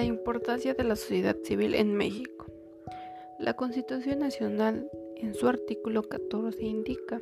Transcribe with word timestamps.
La 0.00 0.06
importancia 0.06 0.72
de 0.72 0.82
la 0.82 0.96
sociedad 0.96 1.36
civil 1.44 1.74
en 1.74 1.92
México. 1.92 2.46
La 3.38 3.52
Constitución 3.52 4.20
Nacional 4.20 4.90
en 5.16 5.34
su 5.34 5.46
artículo 5.46 6.04
14 6.04 6.64
indica 6.64 7.20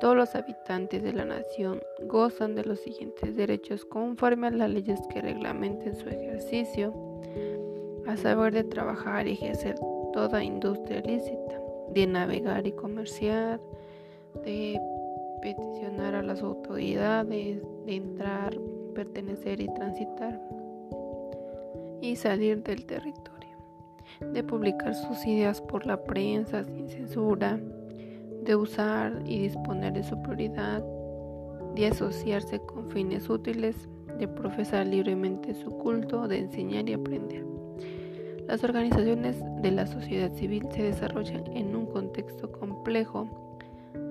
todos 0.00 0.14
los 0.14 0.32
habitantes 0.36 1.02
de 1.02 1.12
la 1.12 1.24
nación 1.24 1.80
gozan 2.04 2.54
de 2.54 2.62
los 2.62 2.78
siguientes 2.78 3.34
derechos 3.34 3.84
conforme 3.84 4.46
a 4.46 4.50
las 4.50 4.70
leyes 4.70 5.00
que 5.12 5.22
reglamenten 5.22 5.96
su 5.96 6.08
ejercicio, 6.08 6.94
a 8.06 8.16
saber 8.16 8.54
de 8.54 8.62
trabajar 8.62 9.26
y 9.26 9.32
ejercer 9.32 9.74
toda 10.12 10.44
industria 10.44 11.00
lícita, 11.00 11.60
de 11.88 12.06
navegar 12.06 12.64
y 12.64 12.70
comerciar, 12.70 13.60
de 14.44 14.80
peticionar 15.42 16.14
a 16.14 16.22
las 16.22 16.42
autoridades, 16.42 17.60
de 17.86 17.92
entrar, 17.92 18.56
pertenecer 18.94 19.60
y 19.60 19.66
transitar 19.74 20.40
y 22.04 22.16
salir 22.16 22.62
del 22.62 22.84
territorio, 22.84 23.56
de 24.20 24.44
publicar 24.44 24.94
sus 24.94 25.24
ideas 25.24 25.62
por 25.62 25.86
la 25.86 26.04
prensa 26.04 26.62
sin 26.64 26.88
censura, 26.88 27.58
de 28.42 28.54
usar 28.54 29.22
y 29.24 29.38
disponer 29.38 29.94
de 29.94 30.04
su 30.04 30.20
prioridad, 30.20 30.84
de 31.74 31.86
asociarse 31.86 32.60
con 32.60 32.88
fines 32.90 33.30
útiles, 33.30 33.88
de 34.18 34.28
profesar 34.28 34.86
libremente 34.86 35.54
su 35.54 35.70
culto, 35.70 36.28
de 36.28 36.40
enseñar 36.40 36.88
y 36.90 36.92
aprender. 36.92 37.46
Las 38.46 38.62
organizaciones 38.62 39.42
de 39.62 39.70
la 39.70 39.86
sociedad 39.86 40.30
civil 40.34 40.68
se 40.72 40.82
desarrollan 40.82 41.46
en 41.56 41.74
un 41.74 41.86
contexto 41.86 42.52
complejo 42.52 43.26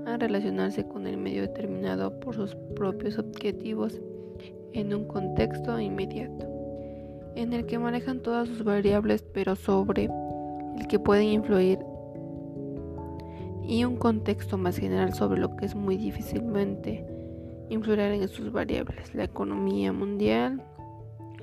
a 0.08 0.18
relacionarse 0.18 0.88
con 0.88 1.06
el 1.06 1.18
medio 1.18 1.44
determinado 1.44 2.20
por 2.20 2.34
sus 2.34 2.56
propios 2.76 3.20
objetivos 3.20 4.02
en 4.74 4.96
un 4.96 5.06
contexto 5.06 5.80
inmediato 5.80 6.53
en 7.36 7.54
el 7.54 7.66
que 7.66 7.80
manejan 7.80 8.22
todas 8.22 8.48
sus 8.48 8.64
variables 8.64 9.24
pero 9.34 9.56
sobre 9.56 10.10
el 10.78 10.88
que 10.88 11.00
pueden 11.00 11.28
influir 11.28 11.80
y 13.64 13.86
un 13.86 13.96
contexto 13.96 14.58
más 14.58 14.78
general 14.78 15.14
sobre 15.14 15.40
lo 15.40 15.56
que 15.56 15.66
es 15.66 15.76
muy 15.76 15.98
difícilmente 15.98 17.06
influir 17.70 18.00
en 18.00 18.28
sus 18.28 18.52
variables, 18.52 19.16
la 19.16 19.24
economía 19.24 19.94
mundial, 19.94 20.62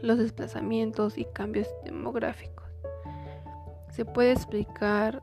los 0.02 0.19
desplazamientos 0.19 1.19
y 1.19 1.24
cambios 1.24 1.69
demográficos. 1.84 2.66
Se 3.91 4.04
puede 4.04 4.32
explicar 4.32 5.22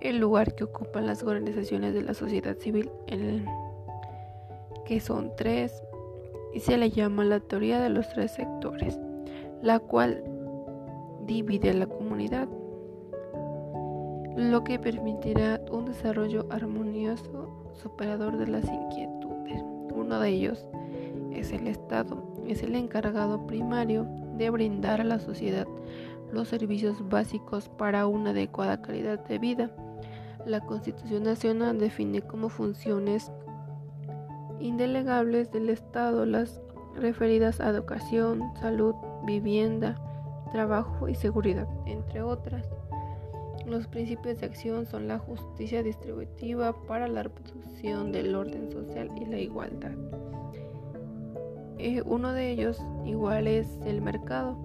el 0.00 0.18
lugar 0.18 0.54
que 0.54 0.64
ocupan 0.64 1.06
las 1.06 1.22
organizaciones 1.22 1.94
de 1.94 2.02
la 2.02 2.14
sociedad 2.14 2.56
civil, 2.58 2.90
que 4.84 5.00
son 5.00 5.34
tres, 5.36 5.82
y 6.56 6.60
se 6.60 6.78
le 6.78 6.88
llama 6.88 7.22
la 7.22 7.38
teoría 7.38 7.82
de 7.82 7.90
los 7.90 8.08
tres 8.08 8.30
sectores, 8.30 8.98
la 9.60 9.78
cual 9.78 10.24
divide 11.26 11.74
la 11.74 11.86
comunidad, 11.86 12.48
lo 14.38 14.64
que 14.64 14.78
permitirá 14.78 15.60
un 15.70 15.84
desarrollo 15.84 16.46
armonioso 16.48 17.74
superador 17.74 18.38
de 18.38 18.46
las 18.46 18.64
inquietudes. 18.64 19.62
Uno 19.94 20.18
de 20.18 20.30
ellos 20.30 20.66
es 21.30 21.52
el 21.52 21.66
Estado, 21.66 22.24
es 22.46 22.62
el 22.62 22.74
encargado 22.74 23.46
primario 23.46 24.06
de 24.38 24.48
brindar 24.48 25.02
a 25.02 25.04
la 25.04 25.18
sociedad 25.18 25.68
los 26.32 26.48
servicios 26.48 27.06
básicos 27.06 27.68
para 27.68 28.06
una 28.06 28.30
adecuada 28.30 28.80
calidad 28.80 29.18
de 29.26 29.38
vida. 29.38 29.70
La 30.46 30.60
Constitución 30.60 31.22
Nacional 31.24 31.78
define 31.78 32.22
como 32.22 32.48
funciones 32.48 33.30
indelegables 34.60 35.50
del 35.52 35.70
Estado, 35.70 36.26
las 36.26 36.60
referidas 36.94 37.60
a 37.60 37.68
educación, 37.68 38.42
salud, 38.60 38.94
vivienda, 39.24 39.96
trabajo 40.52 41.08
y 41.08 41.14
seguridad, 41.14 41.68
entre 41.86 42.22
otras. 42.22 42.66
Los 43.66 43.88
principios 43.88 44.40
de 44.40 44.46
acción 44.46 44.86
son 44.86 45.08
la 45.08 45.18
justicia 45.18 45.82
distributiva 45.82 46.72
para 46.86 47.08
la 47.08 47.24
reproducción 47.24 48.12
del 48.12 48.34
orden 48.34 48.70
social 48.70 49.10
y 49.20 49.26
la 49.26 49.38
igualdad. 49.38 49.92
Eh, 51.78 52.02
uno 52.06 52.32
de 52.32 52.50
ellos 52.50 52.80
igual 53.04 53.48
es 53.48 53.68
el 53.84 54.00
mercado. 54.00 54.56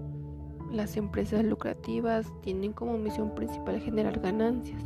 Las 0.72 0.96
empresas 0.96 1.44
lucrativas 1.44 2.32
tienen 2.42 2.72
como 2.72 2.98
misión 2.98 3.36
principal 3.36 3.82
generar 3.82 4.20
ganancias, 4.20 4.82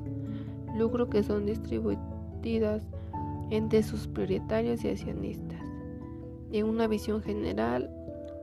lucro 0.75 1.09
que 1.09 1.21
son 1.21 1.45
distribuidas 1.45 2.81
entre 3.49 3.83
sus 3.83 4.07
prioritarios 4.07 4.83
y 4.83 4.89
accionistas. 4.89 5.59
En 6.51 6.65
una 6.65 6.87
visión 6.87 7.21
general, 7.21 7.89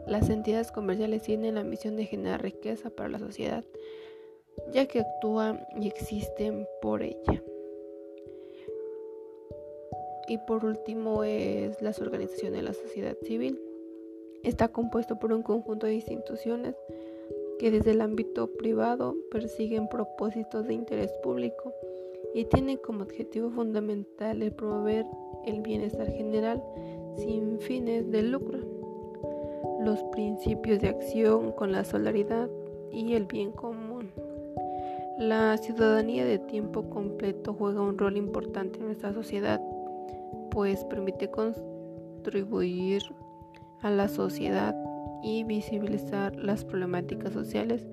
las 0.07 0.29
entidades 0.29 0.73
comerciales 0.73 1.23
tienen 1.23 1.55
la 1.55 1.65
misión 1.65 1.97
de 1.97 2.05
generar 2.05 2.43
riqueza 2.43 2.91
para 2.91 3.09
la 3.09 3.19
sociedad, 3.19 3.65
ya 4.73 4.87
que 4.87 5.01
actúan 5.01 5.65
y 5.81 5.87
existen 5.87 6.67
por 6.81 7.03
ella. 7.03 7.43
Y 10.29 10.39
por 10.39 10.65
último 10.65 11.25
es 11.25 11.81
las 11.83 12.01
organizaciones 12.01 12.59
de 12.59 12.63
la 12.63 12.73
sociedad 12.73 13.17
civil. 13.23 13.61
Está 14.43 14.69
compuesto 14.69 15.19
por 15.19 15.33
un 15.33 15.43
conjunto 15.43 15.87
de 15.87 15.95
instituciones 15.95 16.75
que 17.59 17.71
desde 17.71 17.93
el 17.93 18.01
ámbito 18.01 18.49
privado 18.57 19.17
persiguen 19.31 19.89
propósitos 19.89 20.67
de 20.67 20.75
interés 20.75 21.13
público 21.23 21.73
y 22.35 22.45
tiene 22.47 22.79
como 22.79 23.03
objetivo 23.03 23.51
fundamental 23.51 24.43
el 24.43 24.53
promover 24.53 25.07
el 25.45 25.61
bienestar 25.61 26.09
general 26.09 26.63
sin 27.17 27.59
fines 27.61 28.11
de 28.11 28.23
lucro, 28.23 28.59
los 29.81 30.03
principios 30.05 30.81
de 30.81 30.89
acción 30.89 31.53
con 31.53 31.73
la 31.73 31.85
solidaridad 31.85 32.49
y 32.91 33.15
el 33.15 33.27
bien 33.27 33.53
común. 33.53 34.11
La 35.19 35.57
ciudadanía 35.59 36.25
de 36.25 36.39
tiempo 36.39 36.89
completo 36.89 37.55
juega 37.55 37.83
un 37.83 37.99
rol 37.99 38.17
importante 38.17 38.79
en 38.79 38.87
nuestra 38.87 39.13
sociedad, 39.13 39.61
pues 40.51 40.85
permite 40.85 41.31
contribuir 41.31 43.03
a 43.83 43.91
la 43.91 44.09
sociedad 44.09 44.75
y 45.23 45.45
visibilizar 45.45 46.35
las 46.37 46.65
problemáticas 46.65 47.33
sociales 47.33 47.87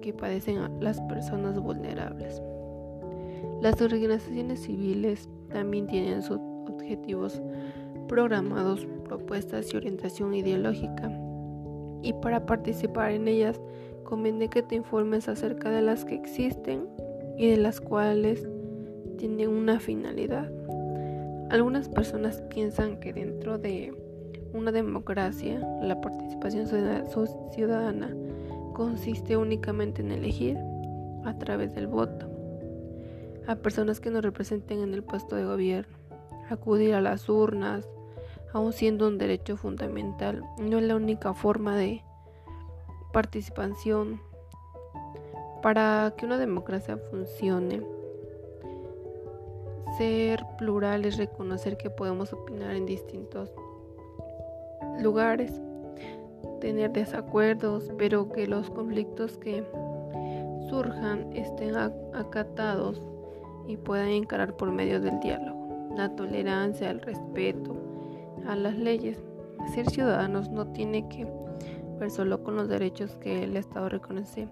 que 0.00 0.12
padecen 0.12 0.80
las 0.80 1.00
personas 1.02 1.58
vulnerables. 1.60 2.42
Las 3.62 3.80
organizaciones 3.80 4.62
civiles 4.62 5.28
también 5.52 5.86
tienen 5.86 6.20
sus 6.22 6.40
objetivos 6.68 7.40
programados, 8.08 8.88
propuestas 9.04 9.72
y 9.72 9.76
orientación 9.76 10.34
ideológica. 10.34 11.08
Y 12.02 12.12
para 12.14 12.44
participar 12.44 13.12
en 13.12 13.28
ellas, 13.28 13.60
conviene 14.02 14.48
que 14.48 14.62
te 14.62 14.74
informes 14.74 15.28
acerca 15.28 15.70
de 15.70 15.80
las 15.80 16.04
que 16.04 16.16
existen 16.16 16.88
y 17.38 17.50
de 17.50 17.56
las 17.56 17.80
cuales 17.80 18.48
tienen 19.16 19.50
una 19.50 19.78
finalidad. 19.78 20.50
Algunas 21.48 21.88
personas 21.88 22.42
piensan 22.50 22.98
que 22.98 23.12
dentro 23.12 23.58
de 23.58 23.94
una 24.52 24.72
democracia, 24.72 25.60
la 25.80 26.00
participación 26.00 26.66
ciudadana 27.52 28.12
consiste 28.72 29.36
únicamente 29.36 30.02
en 30.02 30.10
elegir 30.10 30.58
a 31.24 31.38
través 31.38 31.72
del 31.76 31.86
voto 31.86 32.31
a 33.46 33.56
personas 33.56 34.00
que 34.00 34.10
nos 34.10 34.22
representen 34.22 34.80
en 34.80 34.94
el 34.94 35.02
puesto 35.02 35.36
de 35.36 35.44
gobierno. 35.44 35.96
Acudir 36.50 36.94
a 36.94 37.00
las 37.00 37.28
urnas, 37.28 37.88
aun 38.52 38.72
siendo 38.72 39.08
un 39.08 39.18
derecho 39.18 39.56
fundamental, 39.56 40.42
no 40.58 40.78
es 40.78 40.84
la 40.84 40.96
única 40.96 41.34
forma 41.34 41.76
de 41.76 42.04
participación 43.12 44.20
para 45.62 46.12
que 46.16 46.26
una 46.26 46.38
democracia 46.38 46.98
funcione. 47.10 47.82
Ser 49.96 50.44
plural 50.58 51.04
es 51.04 51.16
reconocer 51.16 51.76
que 51.76 51.90
podemos 51.90 52.32
opinar 52.32 52.74
en 52.74 52.86
distintos 52.86 53.52
lugares, 55.00 55.60
tener 56.60 56.92
desacuerdos, 56.92 57.90
pero 57.98 58.30
que 58.32 58.46
los 58.46 58.70
conflictos 58.70 59.36
que 59.38 59.64
surjan 60.68 61.32
estén 61.34 61.76
acatados 61.76 63.02
y 63.66 63.76
puedan 63.76 64.08
encarar 64.08 64.56
por 64.56 64.70
medio 64.70 65.00
del 65.00 65.20
diálogo, 65.20 65.90
la 65.96 66.14
tolerancia, 66.14 66.90
el 66.90 67.00
respeto 67.00 67.76
a 68.46 68.56
las 68.56 68.76
leyes. 68.76 69.22
Ser 69.74 69.88
ciudadanos 69.90 70.50
no 70.50 70.68
tiene 70.68 71.08
que 71.08 71.26
ver 71.98 72.10
solo 72.10 72.42
con 72.42 72.56
los 72.56 72.68
derechos 72.68 73.16
que 73.16 73.44
el 73.44 73.56
Estado 73.56 73.88
reconoce 73.88 74.48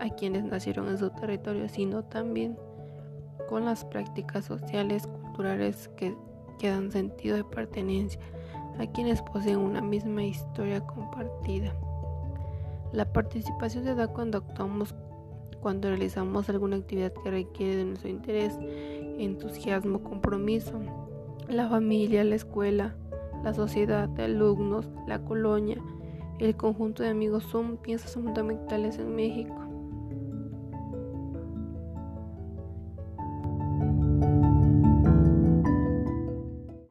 a 0.00 0.08
quienes 0.10 0.44
nacieron 0.44 0.88
en 0.88 0.98
su 0.98 1.10
territorio, 1.10 1.68
sino 1.68 2.04
también 2.04 2.56
con 3.48 3.64
las 3.64 3.84
prácticas 3.84 4.44
sociales, 4.44 5.06
culturales 5.06 5.88
que, 5.96 6.16
que 6.58 6.70
dan 6.70 6.90
sentido 6.90 7.36
de 7.36 7.44
pertenencia 7.44 8.20
a 8.78 8.86
quienes 8.86 9.22
poseen 9.22 9.58
una 9.58 9.80
misma 9.80 10.22
historia 10.22 10.80
compartida. 10.80 11.74
La 12.92 13.04
participación 13.12 13.84
se 13.84 13.94
da 13.94 14.08
cuando 14.08 14.38
actuamos 14.38 14.94
cuando 15.60 15.88
realizamos 15.88 16.48
alguna 16.48 16.76
actividad 16.76 17.12
que 17.12 17.30
requiere 17.30 17.76
de 17.76 17.84
nuestro 17.84 18.08
interés, 18.08 18.54
entusiasmo, 19.18 20.02
compromiso. 20.02 20.80
La 21.48 21.68
familia, 21.68 22.24
la 22.24 22.34
escuela, 22.34 22.96
la 23.44 23.54
sociedad 23.54 24.08
de 24.08 24.24
alumnos, 24.24 24.88
la 25.06 25.20
colonia, 25.20 25.80
el 26.38 26.56
conjunto 26.56 27.02
de 27.02 27.10
amigos 27.10 27.44
son 27.44 27.76
piezas 27.76 28.14
fundamentales 28.14 28.98
en 28.98 29.14
México. 29.14 29.65